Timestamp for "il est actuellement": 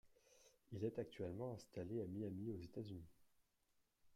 0.71-1.53